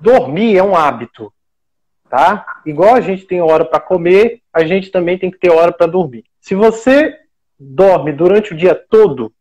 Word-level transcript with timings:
dormir 0.00 0.56
é 0.56 0.62
um 0.62 0.76
hábito, 0.76 1.32
tá? 2.08 2.60
Igual 2.64 2.94
a 2.94 3.00
gente 3.00 3.24
tem 3.24 3.40
hora 3.40 3.64
para 3.64 3.80
comer, 3.80 4.40
a 4.52 4.64
gente 4.64 4.90
também 4.90 5.18
tem 5.18 5.30
que 5.30 5.38
ter 5.38 5.50
hora 5.50 5.72
para 5.72 5.86
dormir. 5.86 6.24
Se 6.40 6.54
você 6.54 7.16
dorme 7.58 8.12
durante 8.12 8.52
o 8.52 8.56
dia 8.56 8.74
todo 8.74 9.32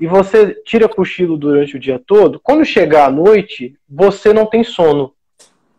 e 0.00 0.06
você 0.06 0.54
tira 0.64 0.88
cochilo 0.88 1.36
durante 1.36 1.76
o 1.76 1.80
dia 1.80 2.02
todo, 2.04 2.40
quando 2.40 2.64
chegar 2.64 3.06
à 3.06 3.10
noite, 3.10 3.76
você 3.88 4.32
não 4.32 4.46
tem 4.46 4.62
sono. 4.62 5.14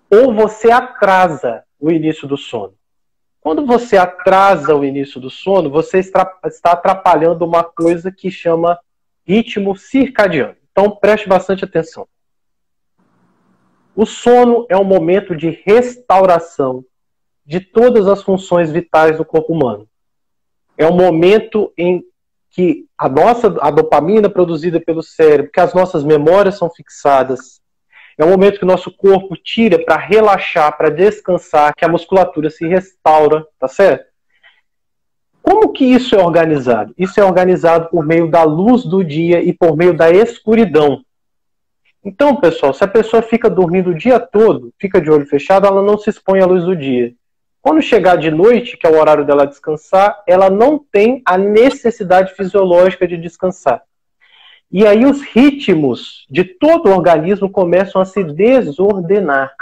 Ou 0.09 0.33
você 0.33 0.71
atrasa 0.71 1.63
o 1.79 1.91
início 1.91 2.27
do 2.27 2.35
sono. 2.35 2.73
Quando 3.41 3.65
você 3.65 3.95
atrasa 3.95 4.75
o 4.75 4.83
início 4.83 5.19
do 5.19 5.29
sono, 5.29 5.69
você 5.69 5.99
está 5.99 6.29
atrapalhando 6.65 7.45
uma 7.45 7.63
coisa 7.63 8.11
que 8.11 8.29
chama 8.29 8.77
ritmo 9.25 9.75
circadiano. 9.77 10.55
Então 10.71 10.91
preste 10.91 11.29
bastante 11.29 11.63
atenção. 11.63 12.07
O 14.01 14.05
sono 14.05 14.65
é 14.69 14.77
um 14.77 14.85
momento 14.85 15.35
de 15.35 15.61
restauração 15.65 16.85
de 17.45 17.59
todas 17.59 18.07
as 18.07 18.23
funções 18.23 18.71
vitais 18.71 19.17
do 19.17 19.25
corpo 19.25 19.51
humano. 19.51 19.89
É 20.77 20.87
um 20.87 20.95
momento 20.95 21.73
em 21.77 22.01
que 22.49 22.85
a 22.97 23.09
nossa 23.09 23.53
a 23.59 23.69
dopamina 23.69 24.29
produzida 24.29 24.79
pelo 24.79 25.03
cérebro, 25.03 25.51
que 25.51 25.59
as 25.59 25.73
nossas 25.73 26.01
memórias 26.05 26.57
são 26.57 26.69
fixadas, 26.69 27.59
é 28.17 28.23
um 28.23 28.29
momento 28.29 28.59
que 28.59 28.63
o 28.63 28.67
nosso 28.69 28.89
corpo 28.89 29.35
tira 29.35 29.77
para 29.77 29.97
relaxar, 29.97 30.77
para 30.77 30.89
descansar, 30.89 31.73
que 31.75 31.83
a 31.83 31.89
musculatura 31.89 32.49
se 32.49 32.65
restaura, 32.65 33.45
tá 33.59 33.67
certo? 33.67 34.05
Como 35.41 35.73
que 35.73 35.83
isso 35.83 36.15
é 36.15 36.23
organizado? 36.23 36.93
Isso 36.97 37.19
é 37.19 37.25
organizado 37.25 37.89
por 37.89 38.05
meio 38.05 38.31
da 38.31 38.43
luz 38.43 38.85
do 38.85 39.03
dia 39.03 39.43
e 39.43 39.51
por 39.51 39.75
meio 39.75 39.93
da 39.93 40.09
escuridão. 40.09 41.03
Então, 42.03 42.35
pessoal, 42.37 42.73
se 42.73 42.83
a 42.83 42.87
pessoa 42.87 43.21
fica 43.21 43.49
dormindo 43.49 43.89
o 43.89 43.97
dia 43.97 44.19
todo, 44.19 44.73
fica 44.79 45.01
de 45.01 45.11
olho 45.11 45.25
fechado, 45.25 45.67
ela 45.67 45.81
não 45.81 45.97
se 45.97 46.09
expõe 46.09 46.39
à 46.39 46.45
luz 46.45 46.63
do 46.63 46.75
dia. 46.75 47.13
Quando 47.61 47.81
chegar 47.81 48.15
de 48.15 48.31
noite, 48.31 48.77
que 48.77 48.87
é 48.87 48.89
o 48.89 48.97
horário 48.97 49.25
dela 49.25 49.45
descansar, 49.45 50.23
ela 50.25 50.49
não 50.49 50.79
tem 50.79 51.21
a 51.25 51.37
necessidade 51.37 52.33
fisiológica 52.33 53.05
de 53.05 53.17
descansar. 53.17 53.83
E 54.71 54.85
aí 54.85 55.03
os 55.03 55.21
ritmos 55.21 56.25
de 56.29 56.43
todo 56.43 56.87
o 56.87 56.93
organismo 56.93 57.49
começam 57.49 58.01
a 58.01 58.05
se 58.05 58.23
desordenar, 58.23 59.53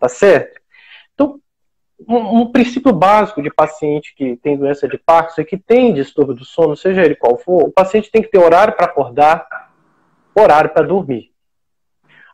tá 0.00 0.08
certo? 0.08 0.60
Então, 1.14 1.38
um, 2.08 2.40
um 2.40 2.50
princípio 2.50 2.92
básico 2.92 3.40
de 3.40 3.50
paciente 3.50 4.14
que 4.16 4.36
tem 4.36 4.56
doença 4.56 4.88
de 4.88 4.98
Parkinson 4.98 5.42
e 5.42 5.44
que 5.44 5.58
tem 5.58 5.94
distúrbio 5.94 6.34
do 6.34 6.44
sono, 6.44 6.76
seja 6.76 7.04
ele 7.04 7.14
qual 7.14 7.38
for, 7.38 7.68
o 7.68 7.72
paciente 7.72 8.10
tem 8.10 8.22
que 8.22 8.30
ter 8.30 8.38
horário 8.38 8.74
para 8.74 8.86
acordar, 8.86 9.46
horário 10.34 10.70
para 10.70 10.86
dormir. 10.86 11.33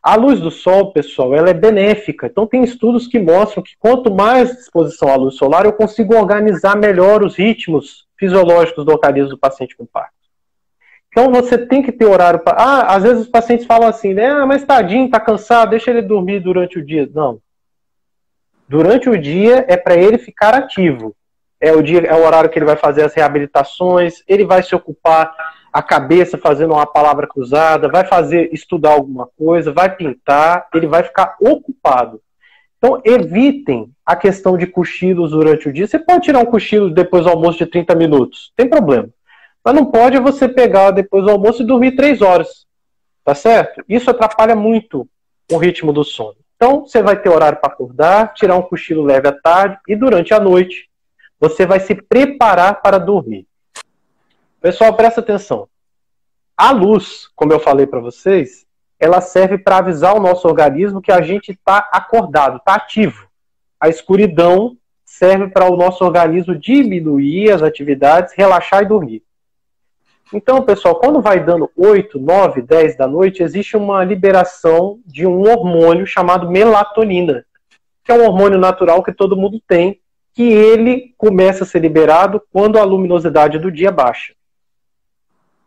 A 0.03 0.15
luz 0.15 0.41
do 0.41 0.51
sol, 0.51 0.93
pessoal, 0.93 1.35
ela 1.35 1.51
é 1.51 1.55
benéfica. 1.55 2.27
Então 2.27 2.47
tem 2.47 2.65
estudos 2.65 3.07
que 3.07 3.19
mostram 3.19 3.63
que 3.63 3.77
quanto 3.79 4.13
mais 4.13 4.51
exposição 4.51 5.09
à 5.09 5.17
luz 5.17 5.37
solar, 5.37 5.67
eu 5.67 5.73
consigo 5.73 6.17
organizar 6.17 6.75
melhor 6.77 7.23
os 7.23 7.37
ritmos 7.37 8.07
fisiológicos 8.19 8.85
do 8.85 8.93
organismo 8.93 9.31
do 9.31 9.39
paciente 9.39 9.77
com 9.77 9.85
Parkinson. 9.85 10.17
Então 11.09 11.31
você 11.31 11.59
tem 11.59 11.83
que 11.83 11.93
ter 11.93 12.07
horário 12.07 12.41
para. 12.41 12.57
Ah, 12.57 12.95
às 12.95 13.03
vezes 13.03 13.23
os 13.23 13.29
pacientes 13.29 13.67
falam 13.67 13.89
assim, 13.89 14.15
né? 14.15 14.27
Ah, 14.27 14.47
mas 14.47 14.65
tadinho, 14.65 15.11
tá 15.11 15.21
cansado, 15.21 15.71
deixa 15.71 15.91
ele 15.91 16.03
dormir 16.03 16.41
durante 16.41 16.79
o 16.79 16.85
dia. 16.85 17.09
Não. 17.13 17.41
Durante 18.69 19.11
o 19.11 19.21
dia 19.21 19.67
é 19.69 19.77
para 19.77 19.97
ele 19.97 20.17
ficar 20.17 20.55
ativo. 20.55 21.15
É 21.61 21.73
o 21.73 21.83
dia, 21.83 22.01
é 22.07 22.15
o 22.15 22.25
horário 22.25 22.49
que 22.49 22.59
ele 22.59 22.65
vai 22.65 22.77
fazer 22.77 23.03
as 23.05 23.13
reabilitações, 23.13 24.23
ele 24.27 24.47
vai 24.47 24.63
se 24.63 24.75
ocupar 24.75 25.35
a 25.73 25.83
cabeça 25.83 26.37
fazendo 26.37 26.75
uma 26.75 26.87
palavra 26.87 27.27
cruzada, 27.27 27.89
vai 27.89 28.05
fazer 28.05 28.53
estudar 28.53 28.93
alguma 28.93 29.29
coisa, 29.39 29.73
vai 29.73 29.95
pintar, 29.95 30.69
ele 30.75 30.87
vai 30.87 31.03
ficar 31.03 31.37
ocupado. 31.41 32.21
Então, 32.79 33.01
evitem 33.05 33.91
a 34.05 34.17
questão 34.17 34.57
de 34.57 34.67
cochilos 34.67 35.33
durante 35.33 35.69
o 35.69 35.73
dia. 35.73 35.87
Você 35.87 35.99
pode 35.99 36.25
tirar 36.25 36.39
um 36.39 36.47
cochilo 36.47 36.91
depois 36.91 37.25
do 37.25 37.31
almoço 37.31 37.59
de 37.59 37.67
30 37.67 37.95
minutos, 37.95 38.53
tem 38.57 38.69
problema. 38.69 39.09
Mas 39.65 39.75
não 39.75 39.87
pode 39.87 40.19
você 40.19 40.49
pegar 40.49 40.91
depois 40.91 41.25
do 41.25 41.31
almoço 41.31 41.63
e 41.63 41.67
dormir 41.67 41.93
3 41.93 42.23
horas. 42.23 42.67
Tá 43.23 43.35
certo? 43.35 43.85
Isso 43.89 44.11
atrapalha 44.11 44.57
muito 44.57 45.07
o 45.53 45.59
ritmo 45.59 45.93
do 45.93 46.03
sono. 46.03 46.37
Então, 46.57 46.87
você 46.87 47.03
vai 47.03 47.21
ter 47.21 47.29
horário 47.29 47.59
para 47.59 47.73
acordar, 47.73 48.33
tirar 48.35 48.57
um 48.57 48.63
cochilo 48.63 49.05
leve 49.05 49.29
à 49.29 49.33
tarde 49.33 49.79
e 49.87 49.95
durante 49.95 50.33
a 50.33 50.41
noite 50.41 50.89
você 51.39 51.65
vai 51.65 51.81
se 51.81 51.95
preparar 51.95 52.83
para 52.83 52.99
dormir. 52.99 53.47
Pessoal, 54.61 54.93
presta 54.93 55.21
atenção. 55.21 55.67
A 56.55 56.71
luz, 56.71 57.29
como 57.35 57.51
eu 57.51 57.59
falei 57.59 57.87
para 57.87 57.99
vocês, 57.99 58.67
ela 58.99 59.23
serve 59.23 59.57
para 59.57 59.79
avisar 59.79 60.15
o 60.15 60.21
nosso 60.21 60.47
organismo 60.47 61.01
que 61.01 61.11
a 61.11 61.23
gente 61.23 61.53
está 61.53 61.89
acordado, 61.91 62.59
está 62.59 62.75
ativo. 62.75 63.27
A 63.81 63.89
escuridão 63.89 64.77
serve 65.03 65.49
para 65.49 65.65
o 65.65 65.79
nosso 65.79 66.05
organismo 66.05 66.55
diminuir 66.55 67.51
as 67.51 67.63
atividades, 67.63 68.35
relaxar 68.37 68.83
e 68.83 68.87
dormir. 68.87 69.23
Então, 70.31 70.63
pessoal, 70.63 70.97
quando 70.97 71.23
vai 71.23 71.43
dando 71.43 71.71
8, 71.75 72.21
9, 72.21 72.61
10 72.61 72.99
da 72.99 73.09
noite, 73.09 73.43
existe 73.43 73.79
uma 73.79 74.05
liberação 74.05 75.01
de 75.07 75.27
um 75.27 75.41
hormônio 75.41 76.07
chamado 76.07 76.51
melatonina, 76.51 77.47
que 78.05 78.13
é 78.13 78.15
um 78.15 78.27
hormônio 78.27 78.59
natural 78.59 79.03
que 79.03 79.13
todo 79.13 79.37
mundo 79.39 79.59
tem, 79.67 79.99
que 80.35 80.43
ele 80.43 81.15
começa 81.17 81.65
a 81.65 81.67
ser 81.67 81.81
liberado 81.81 82.43
quando 82.53 82.79
a 82.79 82.85
luminosidade 82.85 83.59
do 83.59 83.73
dia 83.73 83.91
baixa. 83.91 84.35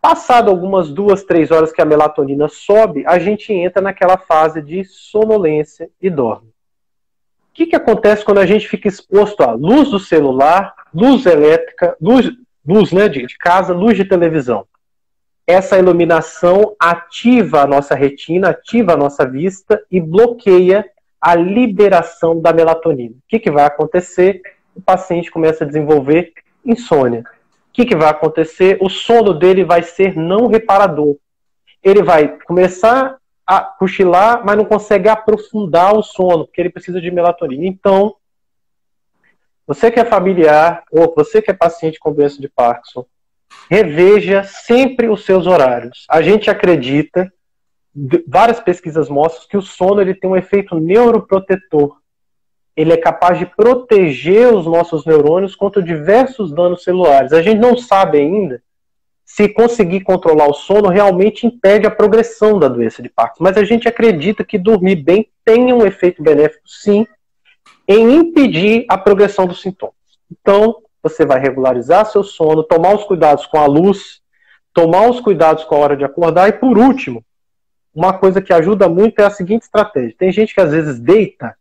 Passado 0.03 0.51
algumas 0.51 0.89
duas, 0.89 1.23
três 1.23 1.49
horas 1.49 1.71
que 1.71 1.81
a 1.81 1.85
melatonina 1.85 2.49
sobe, 2.49 3.05
a 3.07 3.17
gente 3.17 3.53
entra 3.53 3.81
naquela 3.81 4.17
fase 4.17 4.61
de 4.61 4.83
sonolência 4.83 5.89
e 6.01 6.09
dorme. 6.09 6.49
O 6.49 7.53
que, 7.53 7.67
que 7.67 7.75
acontece 7.77 8.25
quando 8.25 8.39
a 8.39 8.45
gente 8.45 8.67
fica 8.67 8.89
exposto 8.89 9.41
à 9.43 9.53
luz 9.53 9.91
do 9.91 9.99
celular, 10.01 10.75
luz 10.93 11.25
elétrica, 11.25 11.95
luz, 12.01 12.29
luz 12.67 12.91
né, 12.91 13.07
de, 13.07 13.25
casa, 13.37 13.73
luz 13.73 13.95
de 13.95 14.03
televisão? 14.03 14.67
Essa 15.47 15.79
iluminação 15.79 16.75
ativa 16.77 17.61
a 17.61 17.67
nossa 17.67 17.95
retina, 17.95 18.49
ativa 18.49 18.95
a 18.95 18.97
nossa 18.97 19.25
vista 19.25 19.81
e 19.89 20.01
bloqueia 20.01 20.85
a 21.21 21.33
liberação 21.33 22.41
da 22.41 22.51
melatonina. 22.51 23.15
O 23.15 23.23
que, 23.29 23.39
que 23.39 23.49
vai 23.49 23.63
acontecer? 23.63 24.41
O 24.75 24.81
paciente 24.81 25.31
começa 25.31 25.63
a 25.63 25.67
desenvolver 25.67 26.33
insônia 26.65 27.23
que, 27.73 27.85
que 27.85 27.95
vai 27.95 28.09
acontecer? 28.09 28.77
O 28.79 28.87
sono 28.87 29.33
dele 29.33 29.65
vai 29.65 29.81
ser 29.81 30.15
não 30.15 30.47
reparador. 30.47 31.17
Ele 31.81 32.03
vai 32.03 32.37
começar 32.45 33.17
a 33.45 33.59
cochilar, 33.59 34.45
mas 34.45 34.55
não 34.55 34.63
consegue 34.63 35.09
aprofundar 35.09 35.97
o 35.97 36.03
sono, 36.03 36.45
porque 36.45 36.61
ele 36.61 36.69
precisa 36.69 37.01
de 37.01 37.11
melatonina. 37.11 37.65
Então, 37.65 38.15
você 39.65 39.89
que 39.89 39.99
é 39.99 40.05
familiar 40.05 40.83
ou 40.91 41.13
você 41.15 41.41
que 41.41 41.49
é 41.49 41.53
paciente 41.53 41.99
com 41.99 42.13
doença 42.13 42.39
de 42.39 42.47
Parkinson, 42.47 43.05
reveja 43.69 44.43
sempre 44.43 45.09
os 45.09 45.25
seus 45.25 45.47
horários. 45.47 46.05
A 46.09 46.21
gente 46.21 46.49
acredita, 46.49 47.31
várias 48.27 48.59
pesquisas 48.59 49.09
mostram 49.09 49.47
que 49.49 49.57
o 49.57 49.61
sono 49.61 49.99
ele 49.99 50.13
tem 50.13 50.29
um 50.29 50.37
efeito 50.37 50.79
neuroprotetor 50.79 51.97
ele 52.75 52.93
é 52.93 52.97
capaz 52.97 53.37
de 53.37 53.45
proteger 53.45 54.53
os 54.53 54.65
nossos 54.65 55.05
neurônios 55.05 55.55
contra 55.55 55.81
diversos 55.81 56.51
danos 56.51 56.83
celulares. 56.83 57.31
A 57.31 57.41
gente 57.41 57.59
não 57.59 57.77
sabe 57.77 58.17
ainda 58.17 58.61
se 59.25 59.47
conseguir 59.47 60.01
controlar 60.01 60.47
o 60.47 60.53
sono 60.53 60.89
realmente 60.89 61.47
impede 61.47 61.87
a 61.87 61.91
progressão 61.91 62.59
da 62.59 62.67
doença 62.67 63.01
de 63.01 63.09
Parkinson, 63.09 63.43
mas 63.43 63.57
a 63.57 63.63
gente 63.63 63.87
acredita 63.87 64.43
que 64.43 64.57
dormir 64.57 64.97
bem 64.97 65.29
tem 65.45 65.73
um 65.73 65.85
efeito 65.85 66.21
benéfico, 66.21 66.67
sim, 66.67 67.07
em 67.87 68.15
impedir 68.15 68.85
a 68.89 68.97
progressão 68.97 69.45
dos 69.45 69.61
sintomas. 69.61 69.95
Então, 70.31 70.77
você 71.01 71.25
vai 71.25 71.39
regularizar 71.39 72.05
seu 72.05 72.23
sono, 72.23 72.63
tomar 72.63 72.95
os 72.95 73.03
cuidados 73.03 73.45
com 73.45 73.57
a 73.57 73.65
luz, 73.65 74.21
tomar 74.73 75.09
os 75.09 75.19
cuidados 75.19 75.63
com 75.63 75.75
a 75.75 75.79
hora 75.79 75.97
de 75.97 76.05
acordar 76.05 76.49
e, 76.49 76.53
por 76.53 76.77
último, 76.77 77.23
uma 77.93 78.13
coisa 78.13 78.41
que 78.41 78.53
ajuda 78.53 78.89
muito 78.89 79.19
é 79.19 79.25
a 79.25 79.29
seguinte 79.29 79.63
estratégia. 79.63 80.15
Tem 80.17 80.31
gente 80.31 80.53
que 80.53 80.61
às 80.61 80.71
vezes 80.71 80.99
deita 80.99 81.55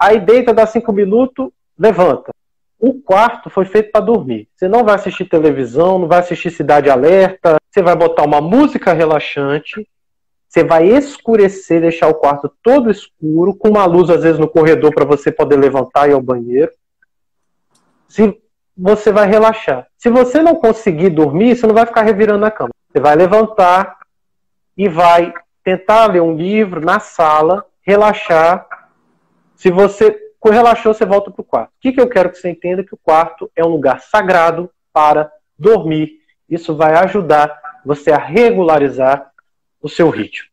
Aí 0.00 0.18
deita, 0.18 0.54
dá 0.54 0.64
cinco 0.64 0.94
minutos, 0.94 1.50
levanta. 1.78 2.32
O 2.78 2.94
quarto 2.94 3.50
foi 3.50 3.66
feito 3.66 3.92
para 3.92 4.00
dormir. 4.00 4.48
Você 4.56 4.66
não 4.66 4.82
vai 4.82 4.94
assistir 4.94 5.26
televisão, 5.26 5.98
não 5.98 6.08
vai 6.08 6.20
assistir 6.20 6.50
Cidade 6.50 6.88
Alerta. 6.88 7.58
Você 7.70 7.82
vai 7.82 7.94
botar 7.94 8.24
uma 8.24 8.40
música 8.40 8.94
relaxante. 8.94 9.86
Você 10.48 10.64
vai 10.64 10.88
escurecer, 10.88 11.82
deixar 11.82 12.08
o 12.08 12.14
quarto 12.14 12.50
todo 12.62 12.90
escuro, 12.90 13.54
com 13.54 13.68
uma 13.68 13.84
luz 13.84 14.08
às 14.08 14.22
vezes 14.22 14.38
no 14.38 14.48
corredor 14.48 14.94
para 14.94 15.04
você 15.04 15.30
poder 15.30 15.56
levantar 15.56 16.08
e 16.08 16.12
ir 16.12 16.14
ao 16.14 16.22
banheiro. 16.22 16.72
Se 18.08 18.40
você 18.74 19.12
vai 19.12 19.28
relaxar. 19.28 19.86
Se 19.98 20.08
você 20.08 20.40
não 20.40 20.54
conseguir 20.54 21.10
dormir, 21.10 21.54
você 21.54 21.66
não 21.66 21.74
vai 21.74 21.84
ficar 21.84 22.00
revirando 22.00 22.40
na 22.40 22.50
cama. 22.50 22.70
Você 22.90 22.98
vai 22.98 23.14
levantar 23.14 23.98
e 24.74 24.88
vai 24.88 25.34
tentar 25.62 26.06
ler 26.06 26.22
um 26.22 26.34
livro 26.34 26.80
na 26.80 26.98
sala, 26.98 27.66
relaxar 27.82 28.66
se 29.60 29.70
você 29.70 30.18
relaxou, 30.42 30.94
você 30.94 31.04
volta 31.04 31.30
para 31.30 31.42
o 31.42 31.44
quarto. 31.44 31.68
O 31.68 31.80
que, 31.82 31.92
que 31.92 32.00
eu 32.00 32.08
quero 32.08 32.30
que 32.30 32.38
você 32.38 32.48
entenda? 32.48 32.82
Que 32.82 32.94
o 32.94 32.96
quarto 32.98 33.52
é 33.54 33.62
um 33.62 33.68
lugar 33.68 34.00
sagrado 34.00 34.70
para 34.90 35.30
dormir. 35.58 36.18
Isso 36.48 36.74
vai 36.74 36.94
ajudar 36.94 37.60
você 37.84 38.10
a 38.10 38.16
regularizar 38.16 39.30
o 39.82 39.86
seu 39.86 40.08
ritmo. 40.08 40.48